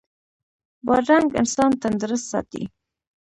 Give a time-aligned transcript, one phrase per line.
[0.85, 2.63] بادرنګ انسان تندرست ساتي.